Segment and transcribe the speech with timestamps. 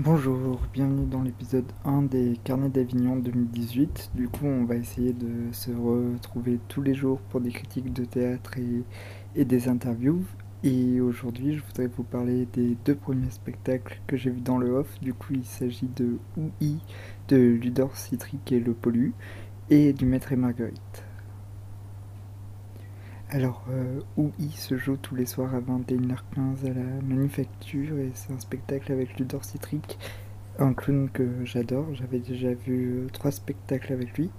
[0.00, 4.12] Bonjour, bienvenue dans l'épisode 1 des Carnets d'Avignon 2018.
[4.14, 8.04] Du coup, on va essayer de se retrouver tous les jours pour des critiques de
[8.04, 8.52] théâtre
[9.34, 10.22] et, des interviews.
[10.62, 14.70] Et aujourd'hui, je voudrais vous parler des deux premiers spectacles que j'ai vus dans le
[14.70, 15.00] off.
[15.00, 16.78] Du coup, il s'agit de OUI
[17.26, 19.14] de Ludor Citric et Le Pollu
[19.68, 21.07] et du Maître et Marguerite.
[23.30, 28.32] Alors, euh, OUI se joue tous les soirs à 21h15 à la Manufacture et c'est
[28.32, 29.98] un spectacle avec Ludor Citric
[30.58, 31.86] un clown que j'adore.
[31.94, 34.30] J'avais déjà vu euh, trois spectacles avec lui.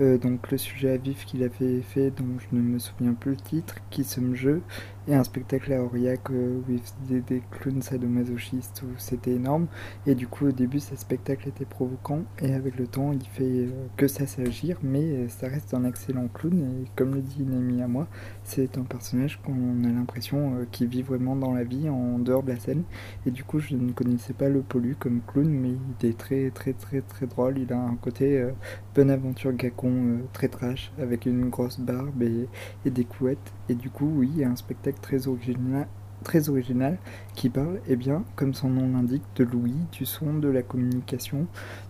[0.00, 3.32] Euh, donc le sujet à vif qu'il avait fait, dont je ne me souviens plus
[3.32, 4.62] le titre, qui somme jeu,
[5.08, 9.66] et un spectacle à Aurillac euh, il des clowns sadomasochistes où c'était énorme.
[10.06, 13.68] Et du coup au début ce spectacle était provoquant et avec le temps il fait
[13.96, 17.88] que ça s'agir, mais ça reste un excellent clown et comme le dit une à
[17.88, 18.06] moi,
[18.44, 22.52] c'est un personnage qu'on a l'impression qu'il vit vraiment dans la vie en dehors de
[22.52, 22.84] la scène.
[23.26, 26.50] Et du coup je ne connaissais pas le Pollu comme clown mais il est très
[26.50, 27.58] très très très drôle.
[27.58, 28.50] Il a un côté euh,
[28.94, 32.48] Bonaventure Gacon euh, très trash avec une grosse barbe et,
[32.90, 33.52] des couettes.
[33.68, 36.96] Et du coup, oui, il y a un spectacle très original
[37.34, 41.46] qui parle, eh bien, comme son nom l'indique, de Louis, du son, de la communication.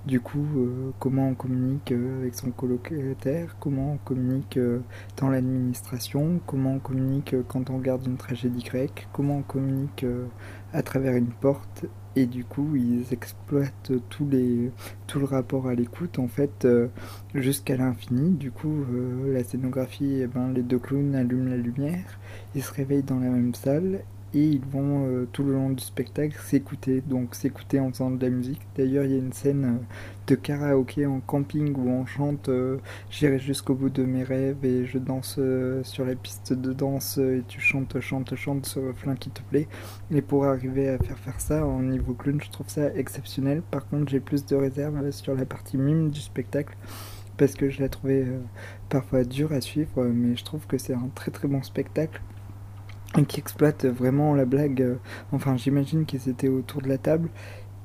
[0.06, 4.58] Du coup, euh, comment on communique avec son colocataire, comment on communique
[5.16, 10.04] dans l'administration, comment on communique quand on regarde une tragédie grecque, comment on communique
[10.72, 16.28] à travers une porte et du coup ils exploitent tout le rapport à l'écoute en
[16.28, 16.88] fait euh,
[17.34, 18.30] jusqu'à l'infini.
[18.30, 22.18] Du coup euh, la scénographie, eh ben, les deux clowns allument la lumière,
[22.54, 24.00] ils se réveillent dans la même salle
[24.34, 28.22] et ils vont euh, tout le long du spectacle s'écouter, donc s'écouter en faisant de
[28.22, 28.60] la musique.
[28.76, 29.84] D'ailleurs, il y a une scène euh,
[30.26, 32.78] de karaoké en camping où on chante euh,
[33.10, 35.38] J'irai jusqu'au bout de mes rêves et je danse
[35.82, 39.68] sur la piste de danse et tu chantes, chantes, chantes ce refrain qui te plaît.
[40.10, 43.62] Et pour arriver à faire faire ça en niveau clown, je trouve ça exceptionnel.
[43.70, 46.76] Par contre, j'ai plus de réserves sur la partie mime du spectacle
[47.36, 48.26] parce que je la trouvais
[48.88, 52.20] parfois dure à suivre, mais je trouve que c'est un très très bon spectacle
[53.22, 54.82] qui exploitent vraiment la blague.
[54.82, 54.96] Euh,
[55.32, 57.28] enfin, j'imagine qu'ils étaient autour de la table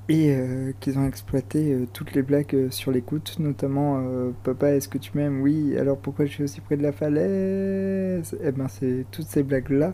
[0.10, 4.02] et euh, qu'ils ont exploité euh, toutes les blagues sur l'écoute, notamment
[4.44, 5.42] Papa, est-ce que tu m'aimes?
[5.42, 8.36] Oui, alors pourquoi je suis aussi près de la falaise?
[8.44, 9.94] Eh ben, c'est toutes ces blagues-là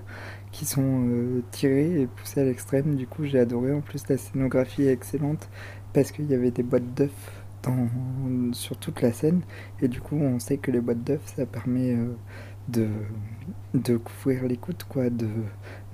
[0.51, 1.05] qui sont
[1.51, 2.95] tirées et poussées à l'extrême.
[2.95, 3.73] Du coup, j'ai adoré.
[3.73, 5.49] En plus, la scénographie est excellente
[5.93, 7.11] parce qu'il y avait des boîtes d'œufs
[8.53, 9.41] sur toute la scène
[9.81, 11.97] et du coup, on sait que les boîtes d'œufs, ça permet
[12.67, 12.87] de,
[13.73, 15.27] de couvrir l'écoute, quoi, de,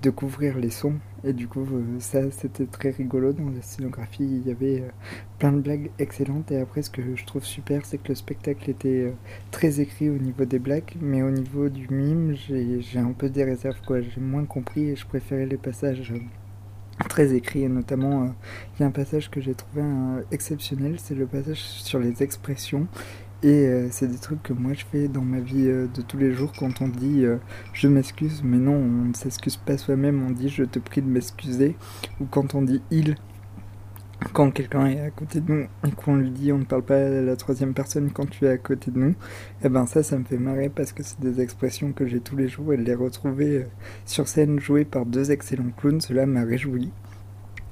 [0.01, 0.95] de couvrir les sons.
[1.23, 4.23] Et du coup, euh, ça, c'était très rigolo dans la scénographie.
[4.23, 4.89] Il y avait euh,
[5.37, 6.51] plein de blagues excellentes.
[6.51, 9.11] Et après, ce que je trouve super, c'est que le spectacle était euh,
[9.51, 13.43] très écrit au niveau des blagues, mais au niveau du mime, j'ai un peu des
[13.43, 13.77] réserves.
[13.89, 16.13] J'ai moins compris et je préférais les passages
[17.07, 17.63] très écrits.
[17.63, 18.33] Et notamment,
[18.75, 19.83] il y a un passage que j'ai trouvé
[20.31, 22.87] exceptionnel, c'est le passage sur les expressions
[23.43, 26.17] et euh, c'est des trucs que moi je fais dans ma vie euh, de tous
[26.17, 27.37] les jours quand on dit euh,
[27.73, 31.07] je m'excuse, mais non, on ne s'excuse pas soi-même, on dit je te prie de
[31.07, 31.75] m'excuser.
[32.19, 33.15] Ou quand on dit il,
[34.33, 36.97] quand quelqu'un est à côté de nous et qu'on lui dit on ne parle pas
[36.97, 39.15] à la troisième personne quand tu es à côté de nous, et
[39.65, 42.35] eh ben ça, ça me fait marrer parce que c'est des expressions que j'ai tous
[42.35, 43.65] les jours et de les retrouver
[44.05, 46.91] sur scène jouées par deux excellents clowns, cela m'a réjoui.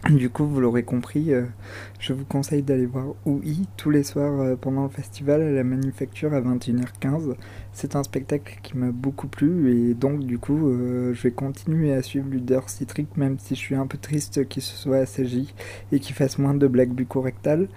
[0.07, 1.43] Du coup, vous l'aurez compris, euh,
[1.99, 5.65] je vous conseille d'aller voir OUI tous les soirs euh, pendant le festival à la
[5.65, 7.35] Manufacture à 21h15.
[7.73, 11.93] C'est un spectacle qui m'a beaucoup plu et donc du coup, euh, je vais continuer
[11.93, 15.53] à suivre Luder Citric même si je suis un peu triste qu'il se soit assagi
[15.91, 17.67] et qu'il fasse moins de blagues bucorectales.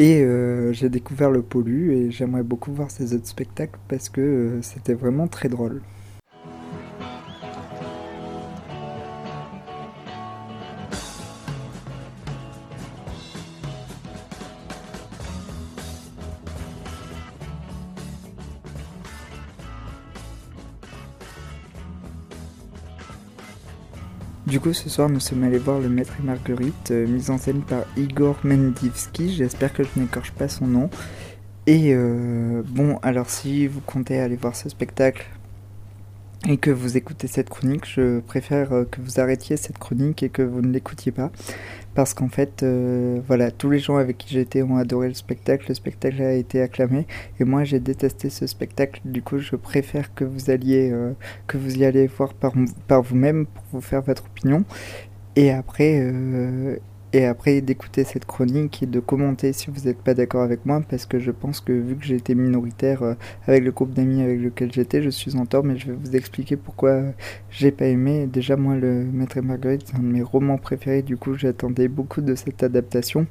[0.00, 0.26] Et
[0.72, 5.28] j'ai découvert le Pollu et j'aimerais beaucoup voir ses autres spectacles parce que c'était vraiment
[5.28, 5.82] très drôle.
[24.46, 27.38] Du coup, ce soir, nous sommes allés voir Le Maître et Marguerite, euh, mise en
[27.38, 29.34] scène par Igor Mendivski.
[29.34, 30.90] J'espère que je n'écorche pas son nom.
[31.66, 35.26] Et euh, bon, alors si vous comptez aller voir ce spectacle
[36.46, 40.28] et que vous écoutez cette chronique, je préfère euh, que vous arrêtiez cette chronique et
[40.28, 41.30] que vous ne l'écoutiez pas
[41.94, 45.66] parce qu'en fait, euh, voilà, tous les gens avec qui j'étais ont adoré le spectacle,
[45.68, 47.06] le spectacle a été acclamé,
[47.38, 49.00] et moi j'ai détesté ce spectacle.
[49.04, 51.12] Du coup, je préfère que vous alliez, euh,
[51.46, 52.52] que vous y allez voir par,
[52.88, 54.64] par vous-même pour vous faire votre opinion.
[55.36, 56.00] Et après,
[57.14, 60.82] et après d'écouter cette chronique et de commenter si vous n'êtes pas d'accord avec moi
[60.88, 63.14] parce que je pense que vu que été minoritaire euh,
[63.46, 66.16] avec le groupe d'amis avec lequel j'étais, je suis en tort mais je vais vous
[66.16, 67.02] expliquer pourquoi
[67.50, 68.26] j'ai pas aimé.
[68.26, 71.86] Déjà moi le Maître et Marguerite c'est un de mes romans préférés du coup j'attendais
[71.86, 73.26] beaucoup de cette adaptation.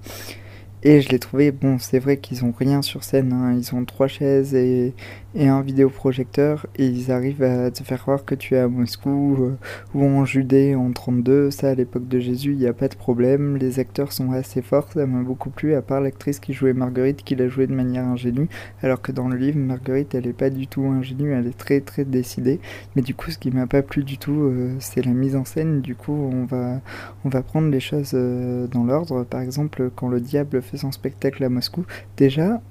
[0.85, 3.55] Et je l'ai trouvé, bon, c'est vrai qu'ils ont rien sur scène, hein.
[3.57, 4.93] ils ont trois chaises et,
[5.35, 9.57] un vidéoprojecteur, et ils arrivent à te faire croire que tu es à Moscou euh,
[9.95, 12.95] ou en Judée en 32, ça à l'époque de Jésus, il n'y a pas de
[12.95, 16.73] problème, les acteurs sont assez forts, ça m'a beaucoup plu, à part l'actrice qui jouait
[16.73, 18.47] Marguerite, qui l'a joué de manière ingénue,
[18.83, 21.79] alors que dans le livre, Marguerite, elle est pas du tout ingénue, elle est très
[21.79, 22.59] très décidée,
[22.95, 25.45] mais du coup, ce qui m'a pas plu du tout, euh, c'est la mise en
[25.45, 26.79] scène, du coup, on va,
[27.25, 30.91] on va prendre les choses euh, dans l'ordre, par exemple, quand le diable fait son
[30.91, 31.85] spectacle à Moscou.
[32.17, 32.61] Déjà,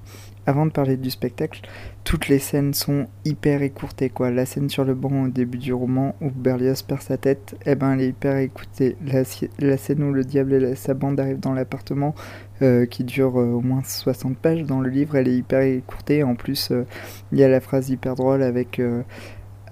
[0.45, 1.61] avant de parler du spectacle,
[2.03, 4.31] toutes les scènes sont hyper écourtées quoi.
[4.31, 7.77] La scène sur le banc au début du roman où Berlioz perd sa tête, eh
[7.77, 8.97] ben elle est hyper écourtée.
[9.07, 12.15] La, scène où le diable et sa bande arrivent dans l'appartement,
[12.61, 16.25] euh, qui dure euh, au moins 60 pages dans le livre, elle est hyper écourtée.
[16.25, 16.85] En plus, euh,
[17.31, 18.81] il y a la phrase hyper drôle avec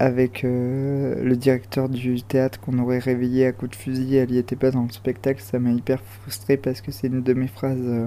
[0.00, 4.38] avec euh, le directeur du théâtre qu'on aurait réveillé à coup de fusil, elle y
[4.38, 7.49] était pas dans le spectacle, ça m'a hyper frustré parce que c'est une de mes
[7.49, 8.06] phrases euh,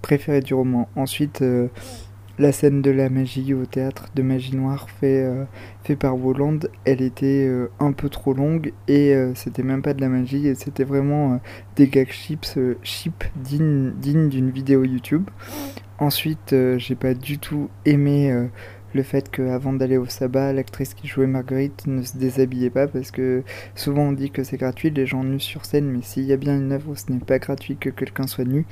[0.00, 0.88] préférées du roman.
[0.94, 1.66] Ensuite, euh,
[2.38, 5.24] la scène de la magie au théâtre de magie noire fait,
[5.84, 7.48] fait par Woland, elle était
[7.78, 11.40] un peu trop longue et c'était même pas de la magie c'était vraiment
[11.76, 15.30] des gag chips cheap dignes d'une vidéo YouTube.
[16.00, 18.48] Ensuite, j'ai pas du tout aimé
[18.94, 23.10] le fait qu'avant d'aller au sabbat, l'actrice qui jouait Marguerite ne se déshabillait pas parce
[23.10, 23.42] que
[23.74, 26.36] souvent on dit que c'est gratuit, les gens nus sur scène, mais s'il y a
[26.36, 28.66] bien une œuvre où ce n'est pas gratuit que quelqu'un soit nu,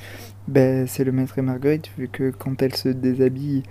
[0.49, 3.65] ben c'est le maître et Marguerite, vu que quand elle se déshabille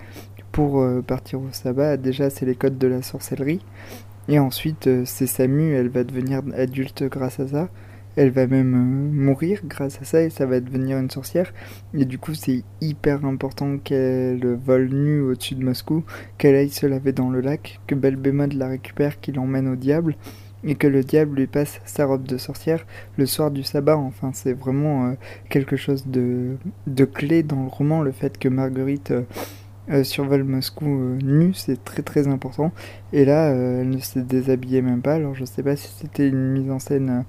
[0.52, 3.64] pour euh, partir au sabbat, déjà c'est les codes de la sorcellerie,
[4.28, 7.68] et ensuite euh, c'est Samu, elle va devenir adulte grâce à ça.
[8.16, 11.52] Elle va même euh, mourir grâce à ça et ça va devenir une sorcière.
[11.94, 16.04] Et du coup, c'est hyper important qu'elle vole nue au-dessus de Moscou,
[16.36, 20.16] qu'elle aille se laver dans le lac, que Belbémode la récupère, qu'il l'emmène au diable,
[20.64, 22.86] et que le diable lui passe sa robe de sorcière
[23.16, 23.96] le soir du sabbat.
[23.96, 25.12] Enfin, c'est vraiment euh,
[25.48, 26.56] quelque chose de,
[27.14, 29.12] clé dans le roman, le fait que Marguerite.
[29.90, 30.86] Euh, survole Moscou
[31.24, 32.70] nue, c'est très très important.
[33.12, 35.14] Et là, elle ne s'est déshabillée même pas.
[35.14, 37.24] Alors je sais pas si c'était une mise en scène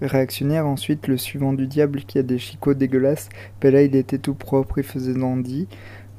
[0.00, 0.66] réactionnaire.
[0.66, 3.28] Ensuite, le suivant du diable qui a des chicots dégueulasses.
[3.60, 5.68] Ben là, il était tout propre, il faisait dandy.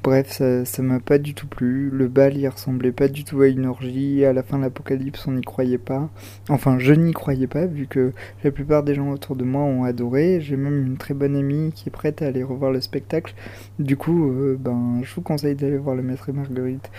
[0.02, 1.90] Bref, ça, ça m'a pas du tout plu.
[1.90, 4.24] Le bal, il ressemblait pas du tout à une orgie.
[4.24, 6.10] À la fin de l'apocalypse, on n'y croyait pas.
[6.48, 8.14] Enfin, je n'y croyais pas, vu que
[8.46, 10.40] la plupart des gens autour de moi ont adoré.
[10.40, 13.36] J'ai même une très bonne amie qui est prête à aller revoir le spectacle.
[13.78, 16.90] Du coup, euh, ben, je vous conseille d'aller voir le Maître et Marguerite.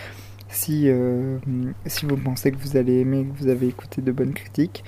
[0.50, 1.38] Si, euh,
[1.86, 4.84] si vous pensez que vous allez aimer, que vous avez écouté de bonnes critiques.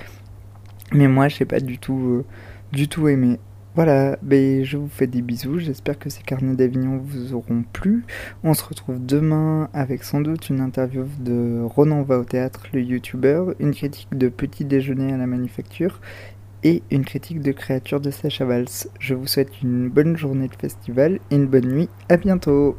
[0.95, 2.25] Mais moi, je n'ai pas du tout, euh,
[2.73, 3.39] du tout aimé.
[3.75, 8.05] Voilà, ben, je vous fais des bisous, j'espère que ces carnets d'Avignon vous auront plu.
[8.45, 12.83] On se retrouve demain avec sans doute une interview de Ronan va au théâtre, le
[12.83, 16.01] youtubeur, une critique de Petit déjeuner à la manufacture
[16.65, 18.67] et une critique de créature de Sacha Valls.
[18.99, 22.71] Je vous souhaite une bonne journée de festival et une bonne nuit, à bientôt